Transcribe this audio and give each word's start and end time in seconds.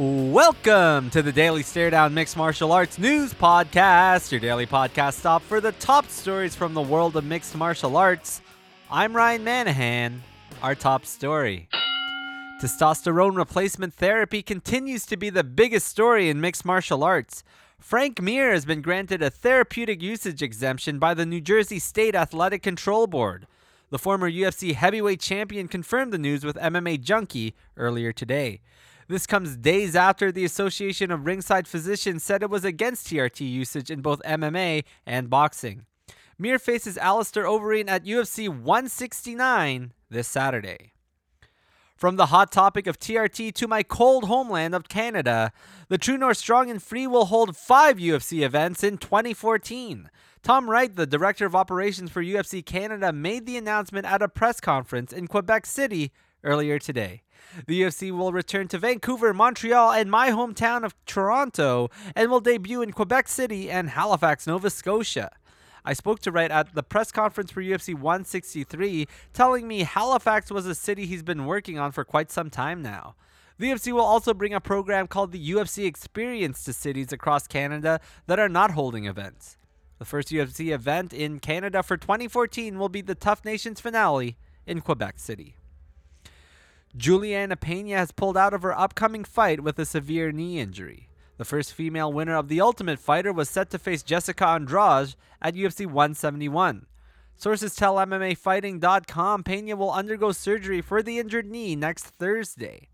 Welcome 0.00 1.10
to 1.10 1.20
the 1.20 1.30
Daily 1.30 1.62
Stare 1.62 1.90
Down 1.90 2.14
Mixed 2.14 2.34
Martial 2.34 2.72
Arts 2.72 2.98
News 2.98 3.34
Podcast, 3.34 4.32
your 4.32 4.40
daily 4.40 4.64
podcast 4.66 5.18
stop 5.18 5.42
for 5.42 5.60
the 5.60 5.72
top 5.72 6.06
stories 6.06 6.56
from 6.56 6.72
the 6.72 6.80
world 6.80 7.16
of 7.16 7.24
mixed 7.24 7.54
martial 7.54 7.98
arts. 7.98 8.40
I'm 8.90 9.14
Ryan 9.14 9.44
Manahan. 9.44 10.20
Our 10.62 10.74
top 10.74 11.04
story. 11.04 11.68
Testosterone 12.62 13.36
replacement 13.36 13.92
therapy 13.92 14.40
continues 14.42 15.04
to 15.04 15.18
be 15.18 15.28
the 15.28 15.44
biggest 15.44 15.86
story 15.88 16.30
in 16.30 16.40
mixed 16.40 16.64
martial 16.64 17.04
arts. 17.04 17.44
Frank 17.78 18.22
Mir 18.22 18.52
has 18.52 18.64
been 18.64 18.80
granted 18.80 19.20
a 19.20 19.28
therapeutic 19.28 20.00
usage 20.00 20.40
exemption 20.40 20.98
by 20.98 21.12
the 21.12 21.26
New 21.26 21.42
Jersey 21.42 21.78
State 21.78 22.14
Athletic 22.14 22.62
Control 22.62 23.06
Board. 23.06 23.46
The 23.90 23.98
former 23.98 24.30
UFC 24.30 24.72
heavyweight 24.72 25.20
champion 25.20 25.68
confirmed 25.68 26.10
the 26.10 26.16
news 26.16 26.42
with 26.42 26.56
MMA 26.56 27.02
Junkie 27.02 27.54
earlier 27.76 28.14
today. 28.14 28.62
This 29.10 29.26
comes 29.26 29.56
days 29.56 29.96
after 29.96 30.30
the 30.30 30.44
Association 30.44 31.10
of 31.10 31.26
Ringside 31.26 31.66
Physicians 31.66 32.22
said 32.22 32.44
it 32.44 32.48
was 32.48 32.64
against 32.64 33.08
TRT 33.08 33.40
usage 33.40 33.90
in 33.90 34.02
both 34.02 34.22
MMA 34.22 34.84
and 35.04 35.28
boxing. 35.28 35.84
Mir 36.38 36.60
faces 36.60 36.96
Alistair 36.96 37.42
Overeem 37.42 37.90
at 37.90 38.04
UFC 38.04 38.48
169 38.48 39.94
this 40.10 40.28
Saturday. 40.28 40.92
From 41.96 42.14
the 42.14 42.26
hot 42.26 42.52
topic 42.52 42.86
of 42.86 43.00
TRT 43.00 43.52
to 43.54 43.66
my 43.66 43.82
cold 43.82 44.26
homeland 44.26 44.76
of 44.76 44.88
Canada, 44.88 45.50
the 45.88 45.98
True 45.98 46.16
North 46.16 46.38
Strong 46.38 46.70
and 46.70 46.80
Free 46.80 47.08
will 47.08 47.24
hold 47.24 47.56
five 47.56 47.96
UFC 47.96 48.44
events 48.44 48.84
in 48.84 48.96
2014. 48.96 50.08
Tom 50.44 50.70
Wright, 50.70 50.94
the 50.94 51.04
director 51.04 51.46
of 51.46 51.56
operations 51.56 52.12
for 52.12 52.22
UFC 52.22 52.64
Canada, 52.64 53.12
made 53.12 53.44
the 53.44 53.56
announcement 53.56 54.06
at 54.06 54.22
a 54.22 54.28
press 54.28 54.60
conference 54.60 55.12
in 55.12 55.26
Quebec 55.26 55.66
City 55.66 56.12
earlier 56.44 56.78
today. 56.78 57.22
The 57.66 57.82
UFC 57.82 58.16
will 58.16 58.32
return 58.32 58.68
to 58.68 58.78
Vancouver, 58.78 59.34
Montreal, 59.34 59.92
and 59.92 60.10
my 60.10 60.30
hometown 60.30 60.84
of 60.84 60.94
Toronto, 61.04 61.90
and 62.14 62.30
will 62.30 62.40
debut 62.40 62.82
in 62.82 62.92
Quebec 62.92 63.28
City 63.28 63.70
and 63.70 63.90
Halifax, 63.90 64.46
Nova 64.46 64.70
Scotia. 64.70 65.30
I 65.84 65.94
spoke 65.94 66.20
to 66.20 66.30
Wright 66.30 66.50
at 66.50 66.74
the 66.74 66.82
press 66.82 67.10
conference 67.10 67.50
for 67.50 67.62
UFC 67.62 67.94
163, 67.94 69.08
telling 69.32 69.66
me 69.66 69.82
Halifax 69.82 70.50
was 70.50 70.66
a 70.66 70.74
city 70.74 71.06
he's 71.06 71.22
been 71.22 71.46
working 71.46 71.78
on 71.78 71.92
for 71.92 72.04
quite 72.04 72.30
some 72.30 72.50
time 72.50 72.82
now. 72.82 73.14
The 73.58 73.70
UFC 73.70 73.92
will 73.92 74.00
also 74.00 74.32
bring 74.32 74.54
a 74.54 74.60
program 74.60 75.06
called 75.06 75.32
the 75.32 75.50
UFC 75.50 75.86
Experience 75.86 76.64
to 76.64 76.72
cities 76.72 77.12
across 77.12 77.46
Canada 77.46 78.00
that 78.26 78.38
are 78.38 78.48
not 78.48 78.70
holding 78.70 79.06
events. 79.06 79.58
The 79.98 80.06
first 80.06 80.28
UFC 80.28 80.72
event 80.72 81.12
in 81.12 81.40
Canada 81.40 81.82
for 81.82 81.98
2014 81.98 82.78
will 82.78 82.88
be 82.88 83.02
the 83.02 83.14
TUF 83.14 83.44
Nations 83.44 83.80
finale 83.80 84.38
in 84.66 84.80
Quebec 84.80 85.18
City. 85.18 85.56
Julianna 86.96 87.56
Pena 87.56 87.96
has 87.96 88.10
pulled 88.10 88.36
out 88.36 88.52
of 88.52 88.62
her 88.62 88.76
upcoming 88.76 89.22
fight 89.22 89.60
with 89.60 89.78
a 89.78 89.84
severe 89.84 90.32
knee 90.32 90.58
injury. 90.58 91.08
The 91.36 91.44
first 91.44 91.72
female 91.72 92.12
winner 92.12 92.36
of 92.36 92.48
The 92.48 92.60
Ultimate 92.60 92.98
Fighter 92.98 93.32
was 93.32 93.48
set 93.48 93.70
to 93.70 93.78
face 93.78 94.02
Jessica 94.02 94.46
Andrade 94.46 95.14
at 95.40 95.54
UFC 95.54 95.86
171. 95.86 96.86
Sources 97.36 97.74
tell 97.74 97.94
MMAfighting.com 97.94 99.44
Pena 99.44 99.76
will 99.76 99.92
undergo 99.92 100.32
surgery 100.32 100.82
for 100.82 101.02
the 101.02 101.18
injured 101.18 101.46
knee 101.46 101.76
next 101.76 102.04
Thursday. 102.04 102.88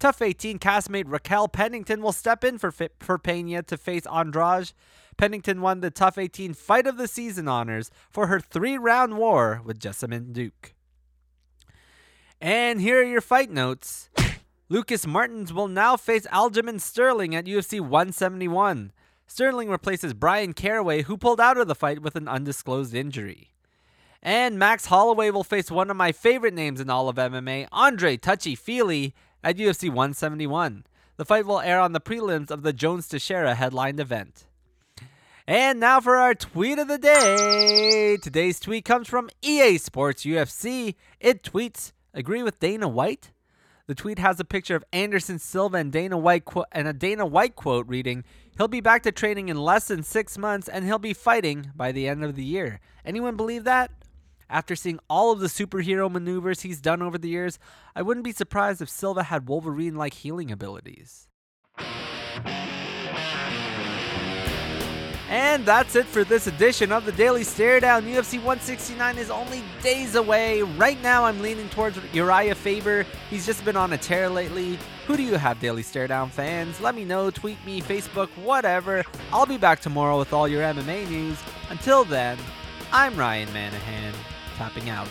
TUF 0.00 0.20
18 0.20 0.58
castmate 0.58 1.04
Raquel 1.06 1.46
Pennington 1.46 2.02
will 2.02 2.10
step 2.10 2.42
in 2.42 2.58
for, 2.58 2.72
for 2.72 3.18
Pena 3.18 3.62
to 3.62 3.76
face 3.76 4.06
Andrade. 4.06 4.72
Pennington 5.16 5.60
won 5.60 5.80
the 5.80 5.90
TUF 5.92 6.18
18 6.18 6.54
Fight 6.54 6.88
of 6.88 6.96
the 6.96 7.06
Season 7.06 7.46
honors 7.46 7.90
for 8.10 8.26
her 8.26 8.40
three 8.40 8.76
round 8.78 9.16
war 9.18 9.60
with 9.64 9.78
Jessamyn 9.78 10.32
Duke. 10.32 10.74
And 12.42 12.80
here 12.80 12.98
are 12.98 13.04
your 13.04 13.20
fight 13.20 13.52
notes. 13.52 14.10
Lucas 14.68 15.06
Martins 15.06 15.52
will 15.52 15.68
now 15.68 15.96
face 15.96 16.26
Aljamain 16.26 16.80
Sterling 16.80 17.36
at 17.36 17.44
UFC 17.44 17.80
171. 17.80 18.90
Sterling 19.28 19.68
replaces 19.68 20.12
Bryan 20.12 20.52
Caraway, 20.52 21.02
who 21.02 21.16
pulled 21.16 21.40
out 21.40 21.56
of 21.56 21.68
the 21.68 21.76
fight 21.76 22.02
with 22.02 22.16
an 22.16 22.26
undisclosed 22.26 22.94
injury. 22.94 23.52
And 24.20 24.58
Max 24.58 24.86
Holloway 24.86 25.30
will 25.30 25.44
face 25.44 25.70
one 25.70 25.88
of 25.88 25.96
my 25.96 26.10
favorite 26.10 26.52
names 26.52 26.80
in 26.80 26.90
all 26.90 27.08
of 27.08 27.14
MMA, 27.14 27.68
Andre 27.70 28.16
Touchy 28.16 28.56
Fili, 28.56 29.14
at 29.44 29.56
UFC 29.56 29.88
171. 29.88 30.84
The 31.18 31.24
fight 31.24 31.46
will 31.46 31.60
air 31.60 31.78
on 31.78 31.92
the 31.92 32.00
prelims 32.00 32.50
of 32.50 32.62
the 32.62 32.72
Jones 32.72 33.06
Teixeira 33.06 33.54
headlined 33.54 34.00
event. 34.00 34.46
And 35.46 35.78
now 35.78 36.00
for 36.00 36.16
our 36.16 36.34
tweet 36.34 36.80
of 36.80 36.88
the 36.88 36.98
day. 36.98 38.16
Today's 38.20 38.58
tweet 38.58 38.84
comes 38.84 39.06
from 39.06 39.30
EA 39.42 39.78
Sports 39.78 40.24
UFC. 40.24 40.96
It 41.20 41.44
tweets, 41.44 41.92
Agree 42.14 42.42
with 42.42 42.60
Dana 42.60 42.88
White? 42.88 43.30
The 43.86 43.94
tweet 43.94 44.18
has 44.18 44.38
a 44.38 44.44
picture 44.44 44.76
of 44.76 44.84
Anderson 44.92 45.38
Silva 45.38 45.78
and 45.78 45.90
Dana 45.90 46.18
White 46.18 46.44
qu- 46.44 46.64
and 46.70 46.86
a 46.86 46.92
Dana 46.92 47.26
White 47.26 47.56
quote 47.56 47.88
reading, 47.88 48.24
"He'll 48.56 48.68
be 48.68 48.80
back 48.80 49.02
to 49.04 49.12
training 49.12 49.48
in 49.48 49.56
less 49.56 49.88
than 49.88 50.02
6 50.02 50.38
months 50.38 50.68
and 50.68 50.84
he'll 50.84 50.98
be 50.98 51.14
fighting 51.14 51.72
by 51.74 51.90
the 51.90 52.06
end 52.06 52.22
of 52.22 52.36
the 52.36 52.44
year." 52.44 52.80
Anyone 53.04 53.36
believe 53.36 53.64
that? 53.64 53.90
After 54.48 54.76
seeing 54.76 55.00
all 55.08 55.32
of 55.32 55.40
the 55.40 55.46
superhero 55.46 56.10
maneuvers 56.10 56.60
he's 56.60 56.82
done 56.82 57.00
over 57.00 57.16
the 57.16 57.30
years, 57.30 57.58
I 57.96 58.02
wouldn't 58.02 58.24
be 58.24 58.32
surprised 58.32 58.82
if 58.82 58.90
Silva 58.90 59.24
had 59.24 59.48
Wolverine-like 59.48 60.14
healing 60.14 60.52
abilities. 60.52 61.28
And 65.32 65.64
that's 65.64 65.96
it 65.96 66.04
for 66.04 66.24
this 66.24 66.46
edition 66.46 66.92
of 66.92 67.06
the 67.06 67.12
Daily 67.12 67.42
Stare 67.42 67.80
Down. 67.80 68.02
UFC 68.02 68.34
169 68.34 69.16
is 69.16 69.30
only 69.30 69.62
days 69.82 70.14
away. 70.14 70.60
Right 70.60 71.02
now, 71.02 71.24
I'm 71.24 71.40
leaning 71.40 71.70
towards 71.70 71.96
Urijah 71.96 72.54
Faber. 72.54 73.06
He's 73.30 73.46
just 73.46 73.64
been 73.64 73.74
on 73.74 73.94
a 73.94 73.96
tear 73.96 74.28
lately. 74.28 74.78
Who 75.06 75.16
do 75.16 75.22
you 75.22 75.36
have, 75.36 75.58
Daily 75.58 75.82
Stare 75.82 76.06
Down 76.06 76.28
fans? 76.28 76.82
Let 76.82 76.94
me 76.94 77.06
know. 77.06 77.30
Tweet 77.30 77.56
me, 77.64 77.80
Facebook, 77.80 78.28
whatever. 78.36 79.04
I'll 79.32 79.46
be 79.46 79.56
back 79.56 79.80
tomorrow 79.80 80.18
with 80.18 80.34
all 80.34 80.46
your 80.46 80.64
MMA 80.64 81.08
news. 81.08 81.38
Until 81.70 82.04
then, 82.04 82.36
I'm 82.92 83.16
Ryan 83.16 83.48
Manahan, 83.54 84.12
tapping 84.58 84.90
out. 84.90 85.08